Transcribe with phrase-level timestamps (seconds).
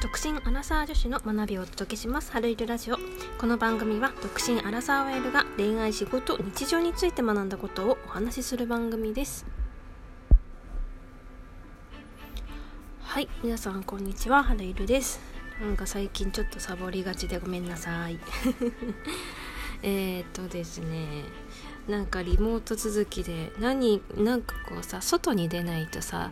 [0.00, 2.30] 独身アラサー女子の学びをお届けします。
[2.30, 2.96] 春いるラジオ。
[3.36, 9.44] この番組は独身アラサー OL が恋愛仕事日常について学んだことをお話しする番組です。
[13.00, 14.44] はい皆さんこんにちは。
[14.44, 15.18] 春いるです。
[15.60, 18.20] なんか最近ちょっとサボりがちでごめんなさい。
[19.82, 21.24] えっとですね。
[21.88, 26.30] なんかリモート続きで何なんかこうさ外に出ないとさ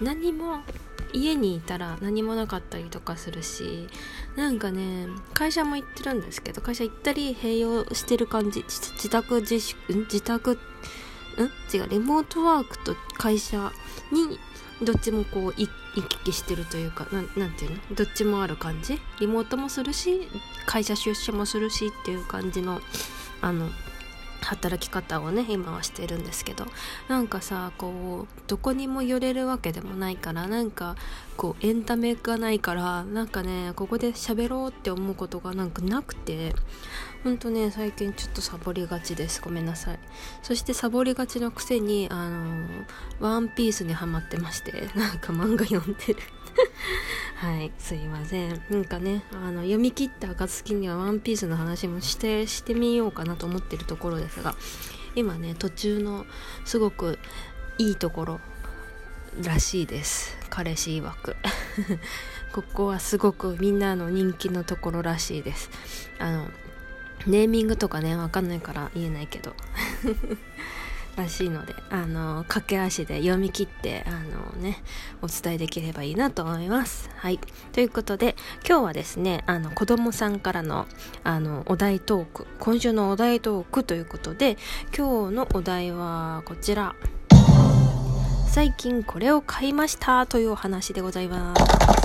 [0.00, 0.62] 何も
[1.14, 3.88] 家にいたら何もなかったりとかするし
[4.36, 10.56] なんかね会社も行ってるんですけど会社行ったり併用してる感じ自宅自粛自宅ん？
[11.72, 13.72] 違うリモートワークと会社
[14.12, 14.38] に
[14.84, 15.68] どっちもこう行
[16.08, 17.78] き来してるというかなんなんていうの？
[17.94, 19.00] どっちもある感じ？
[19.20, 20.28] リモートもするし
[20.66, 22.80] 会社出社もするしっていう感じの
[23.40, 23.70] あの
[24.44, 26.66] 働き方をね今はしてるんですけど
[27.08, 30.96] なんかさこうどこにも寄れるわけでもないからなんか
[31.36, 36.54] こうエンタメがないからなんかねここで喋ろうって思うことがなんかなくて
[37.24, 39.40] ほんとね最近ちょっとサボりがちです。
[39.40, 39.98] ごめんなさい。
[40.42, 42.66] そしてサボりがちのくせにあの
[43.18, 46.16] ワンピースにハマってましてなんか漫画読んでる。
[47.44, 48.62] はいすいません。
[48.70, 54.54] なんかねあの読み切った暁にはワンピースの話もしてしてみようかなと思ってるところですが
[55.14, 56.24] 今ね途中の
[56.64, 57.18] すごく
[57.76, 58.40] いいところ
[59.42, 60.34] らしいです。
[60.48, 61.36] 彼氏曰く。
[62.54, 65.68] ここはすごくみんなの人気のところらしいです。
[66.18, 66.48] あの
[67.26, 69.54] ネーミングとかねわかんないから言えないけど。
[71.16, 74.82] らしいのであの駆け足で読み切ってあのね
[75.22, 77.10] お伝えできればいいなと思います。
[77.16, 77.38] はい。
[77.72, 80.86] ということで今日はですねあの子供さんからの
[81.22, 84.56] あのお題トーク今週のお題トークということで
[84.96, 86.94] 今日のお題はこちら。
[88.54, 92.03] 最近これを買いましたというお話でございます。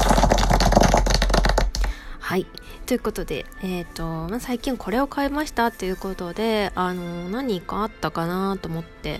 [2.30, 2.45] はい。
[2.85, 9.17] ということで、えっ、ー、と、まあ、最近これを買いましたということで、あの、何かあったかなと思って、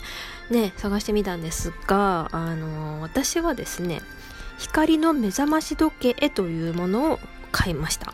[0.52, 4.02] ね、探してみたんですが、あの、私はですね、
[4.60, 7.20] 光の目覚まし時計というものを
[7.52, 8.14] 買いました。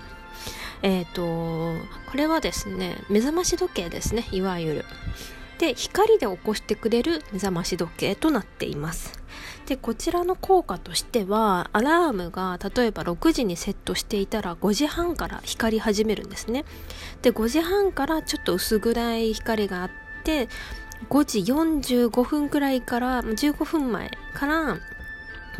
[0.82, 4.86] えっ、ー、と、これはですね、目覚まし時計ですね、いわゆる。
[5.60, 9.26] で、光で起こしてくれる目覚まし時計となっています。
[9.66, 16.66] でこちらの効果としてはアラームが例えば6時にセットしていたら5時半から光り始めるんですね
[17.22, 19.90] で5時半からちょっと薄暗い光があっ
[20.24, 20.48] て
[21.10, 24.78] 5時45分くらいから15分前から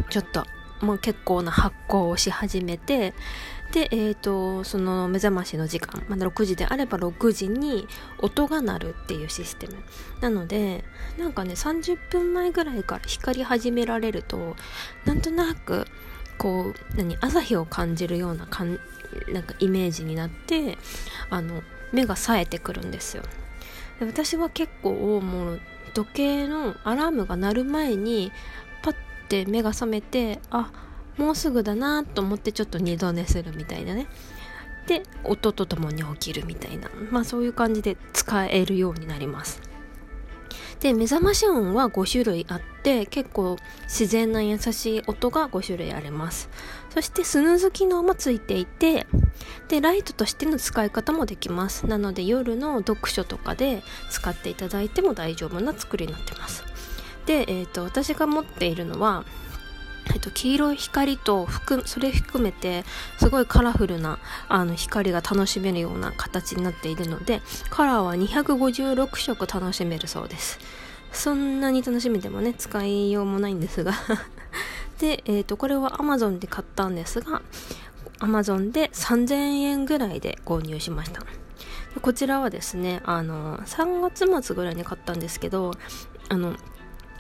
[0.10, 0.46] ちょっと
[0.82, 3.14] もう結構な発光をし始めて
[3.72, 7.88] で、えーと、その目覚ましの時間まだ6時であれば6時に
[8.20, 9.76] 音が鳴るっていうシステム。
[10.22, 10.84] なので
[11.18, 14.56] なんかね30分前ぐらいから光り始められると
[15.06, 15.86] なんとなく
[16.38, 18.80] こう何朝日を感じるようなかん
[19.32, 20.78] なんかイメージになって
[21.30, 21.62] あの
[21.92, 23.24] 目が冴えてくるんですよ。
[24.00, 25.62] で私は結構もう
[25.94, 28.32] 時計のアラームが鳴る前に
[28.84, 28.96] パッ
[29.30, 30.72] て目が覚めてあ
[31.18, 34.08] もうすぐだなと思ってちょっと二度寝するみたいなね。
[34.88, 36.90] で音とともに起きるみたいな。
[37.12, 39.62] まあそういう感じで使えるようになります。
[40.80, 46.50] で目覚まし音は5種類あって結構自然な優しい音が5種類あります。
[46.94, 49.08] そしてスヌーズ機能もついていて
[49.68, 51.88] でライトとしての使い方もできます。
[51.88, 53.82] なので夜の読書とかで
[54.12, 56.64] 使っていただいても大丈夫な作りになってます。
[57.26, 59.26] で、えーと私が持っているのは
[60.14, 62.84] えっと、黄色い光と含それ含めて
[63.18, 70.60] すごいカラフルなあの光が楽しめるような形になっているのでカラーは256色楽しめるそうです。
[71.12, 73.94] そんなに楽しめてもね使いようもないんですが。
[75.00, 77.42] で、えーと、これは Amazon で買ったんですが
[78.20, 81.22] Amazon で3000円ぐらいで購入しました。
[82.02, 85.72] こちらはですねあの3月末ぐらいに買ったんですけど
[86.28, 86.56] あの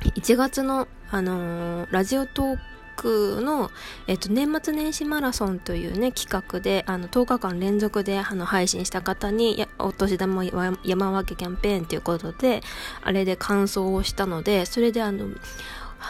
[0.02, 2.60] 1月の、あのー、ラジオトー
[2.96, 3.72] クの、
[4.08, 12.62] えっと、年末年始マラソンというね、企画で、あの、10日間連続で、あの、配信した方に、お年玉山分けキャンペーンということで、
[13.04, 15.28] あれで感想をしたので、それであの、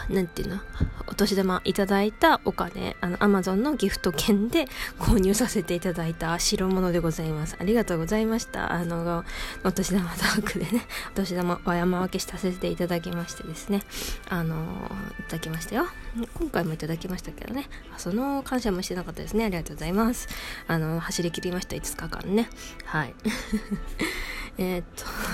[0.08, 0.60] なんていうの？
[1.08, 4.66] お年玉いただいたお金、あの、アマゾンのギフト券で
[4.98, 7.56] 購入させていただいた代物でございます。
[7.58, 8.72] ありがとうございました。
[8.72, 9.24] あの、
[9.64, 13.82] お年玉トークでね、お年玉お山分けさせていただきましてですね、
[14.28, 14.90] あの、
[15.20, 15.86] いただきましたよ。
[16.34, 19.44] 今回もいただきましたけどね、その感謝もしてなかったですね。
[19.44, 20.28] ありがとうございます。
[20.66, 22.48] あの、走り切りました、5日間ね。
[22.84, 23.14] はい。
[24.58, 24.84] えっ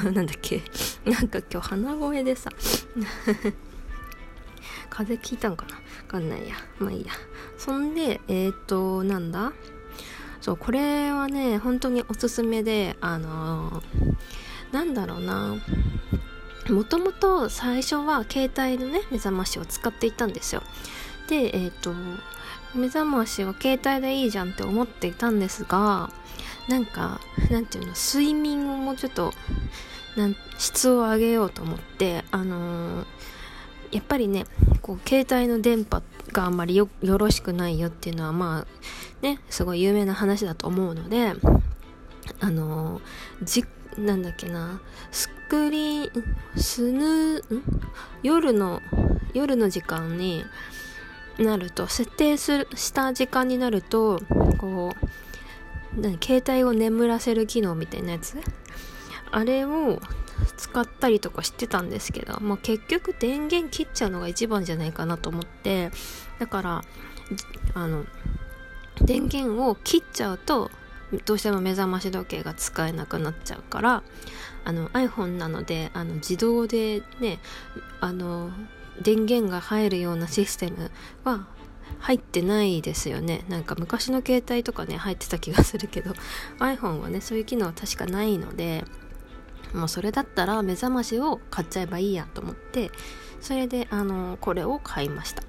[0.03, 0.63] と、なんだっけ。
[1.05, 2.51] なんか今日鼻声でさ、
[4.95, 5.77] 風邪ひいたんかな？
[5.77, 6.55] わかんないや。
[6.79, 7.13] まあいいや。
[7.57, 9.53] そんでえっ、となんだ？
[10.43, 13.85] そうこれはね本当におすすめであのー、
[14.73, 15.57] なんだろうな。
[16.69, 20.63] もともと最初は携帯のね目覚ましを使っていたんですよ。
[21.29, 21.93] でえっ、と
[22.75, 26.11] 目覚ましは携帯でいいじゃんって思っていたんですが
[26.69, 27.93] なんかなんていうの？
[27.95, 29.33] 睡眠をもうちょっと
[30.17, 33.07] なん質を上げようと思ってあのー、
[33.93, 34.45] やっぱりね
[34.81, 36.03] こう携帯の電波
[36.33, 41.35] があんまりよろしくないよっていうのはまあねすごい有名な話だと思うので
[42.41, 43.03] あのー、
[43.45, 43.65] じ
[43.99, 44.81] なんだっけな
[45.11, 46.25] スクリーン
[46.57, 47.43] スヌー
[48.23, 48.81] 夜の
[49.35, 50.45] 夜の時間に
[51.39, 54.21] なると設定するした時間になると
[54.59, 54.95] こ
[55.97, 58.39] う携帯を眠らせる機能みたいなやつ？
[59.31, 60.01] あれを
[60.57, 65.91] 使ったりとかしてたんですけど、まあ、結局電源切っちゃうのが一番じゃないかなと思って
[66.39, 66.85] だから
[67.75, 68.05] あの
[69.01, 70.71] 電源を切っちゃうと
[71.25, 74.03] どうしても目覚まし時計が使えなくなっちゃうから
[74.65, 77.39] あの iPhone なのであの自動でね
[78.01, 78.51] あの
[79.01, 80.91] 電源が入るようなシステム
[81.25, 81.47] は
[81.99, 83.45] 入ってないですよね。
[83.49, 86.13] なんか昔の携帯とかね入ってた気がするけど
[86.59, 88.85] iPhone はねそういう機能は確かないので
[89.75, 92.91] もうそれだったら目覚ましを買っちゃえばいいやと思って
[93.41, 95.43] それであのこれを買いました。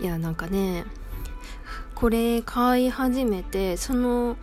[0.00, 0.84] いやなんかね
[1.94, 4.36] これ買い始めてその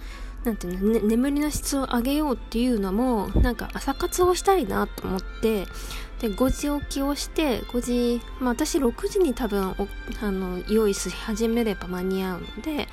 [0.44, 5.66] なんていうの、ね、眠りの質を上げようっていうのもなんか朝活をしたいなと思って
[6.20, 9.76] で5時起きをして5時、まあ、私6時に多分
[10.22, 12.88] あの用意し始めれば間に合うので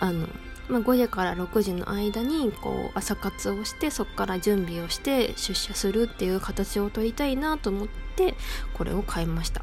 [0.00, 0.26] あの、
[0.68, 8.34] まあ、5時から6時の間にこう朝活をしてそこから準備をして出社するっていう形を取りたいなと思って
[8.74, 9.62] これを買いました。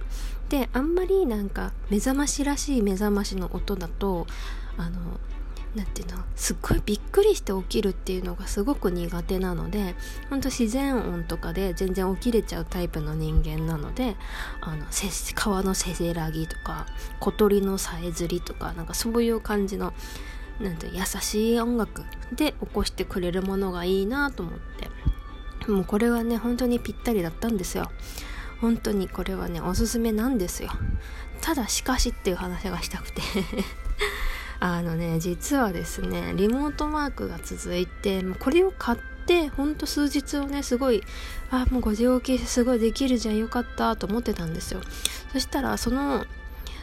[0.49, 4.27] であんまりなんか目覚ましらしい目覚ましの音だと
[4.77, 4.99] あの
[5.75, 9.95] 何ていうのすっごいびっくりして起きるっていうのがすごく苦手なので
[10.29, 14.17] ほんと自然音とかで全然起きれちゃうタイプの人間なので
[14.59, 14.85] あの
[15.35, 16.87] 川のせせらぎとか
[17.21, 19.93] 小鳥のさえずりとかなんかそういう感じの
[20.59, 22.03] なんて優しい音楽
[22.33, 24.91] で起こしてくれるものがいいなと思って。
[25.67, 27.91] もうこれはね本当にぴったりだったんですよ。
[28.59, 30.69] 本当にこれはねおすすめなんですよ。
[31.41, 33.21] ただしかしっていう話がしたくて。
[34.59, 41.03] あのね実はですねリモートワークが続いてこれを買ってほんと数日をねすごい
[41.49, 44.81] あもう5時起きすごいできるじゃんよかったと思ってたんですよ。
[45.33, 46.25] そしたらその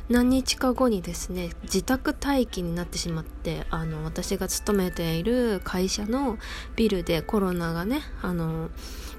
[0.08, 6.38] 何日か後にですね自宅待機になってしまってあの私が勤めている会社の
[6.76, 8.70] ビルでコロナがねあの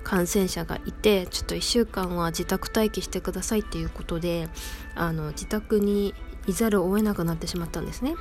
[0.03, 4.49] 感染者がいてちょっと1週間は自宅待機してくださいっていうことで
[4.95, 6.15] あの自宅に
[6.47, 8.15] いざるを得なくなってしまったんですね。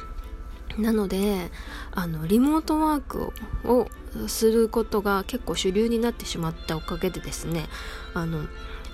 [0.76, 1.50] なので
[1.92, 3.32] あのリモートワーク
[3.64, 3.88] を
[4.26, 7.66] することが結構主流になってしまったおかげでですね
[8.14, 8.42] あの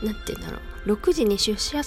[0.03, 1.82] 何て言うんだろう6時に出社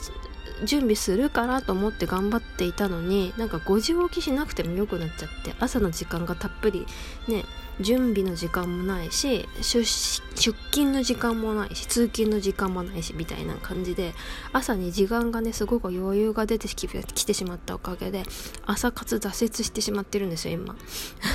[0.64, 6.86] 準備するからと思って頑張っていたのになんか5時起きしなくてもよくなっちゃって朝の時間がたっぷり
[7.28, 7.46] ね
[7.80, 14.14] 準備の時間もないし出勤の時間もないし通勤の時間もないしみたいな感じで
[14.52, 18.24] 朝に時間がねすごく余裕が出てきてしまったおかげで
[18.66, 20.76] 朝活挫折してしまってるんですよ今。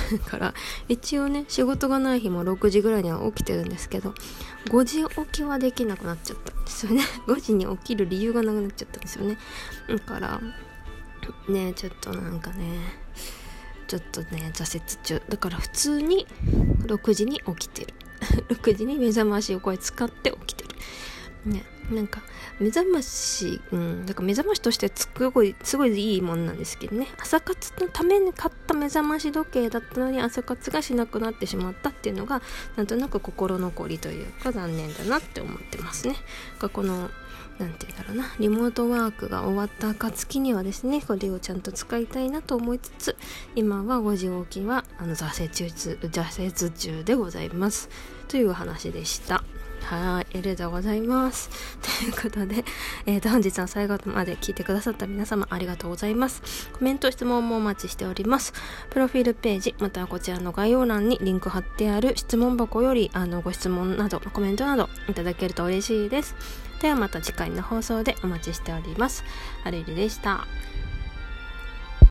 [0.25, 0.53] から
[0.87, 4.13] 一応ね仕事がない日も6時ぐらいには起きてるんですけど
[4.65, 7.03] 5時起きはできなくなっちゃったんですよね。
[7.27, 9.37] 5時に起きる理由がなくなっちゃったんですよね。
[9.89, 10.41] だから
[11.47, 12.79] ねちょっとなんかね
[13.87, 15.21] ちょっとね挫折中。
[15.29, 16.27] だから普通に
[16.85, 17.93] 6時に起きてる。
[18.49, 20.69] 6時に目覚ましをこれ使って起きてる。
[21.45, 22.21] ねなんか
[22.59, 27.07] 目覚ましうんだから目覚ましとしてすごいすごいいいもんなんですけどね。
[27.19, 32.41] 朝活のために買った目覚まし時計だったのに朝活がしなくなってしまったっていうのが
[32.75, 36.15] なんとなく心残りというか残念だなって思ってますね。
[36.71, 37.09] この
[37.59, 38.33] 何て言うんだろうな。
[38.39, 43.17] リモートワークが終わった暁にはですねこれをちゃんと使いたいなと思いつつ
[43.55, 47.89] 今は5時起きはあの挫折中挫折中でございます。
[48.27, 49.43] という話でした。
[49.83, 51.49] はい、ありがとうございます。
[51.81, 52.63] ということで、
[53.05, 56.69] えー、本日は最後まで聞いてくださった皆様ありがとうございます。
[56.73, 58.53] コメント、質問もお待ちしております。
[58.89, 66.35] プロフィールページ、またはこちらの概要欄にリンク貼ってある質問箱よりあのご質問など、コメントなどいただけると嬉しいです。
[66.81, 69.23] ではまた次回の放送でお待ちしております。
[69.63, 70.47] アレルでした。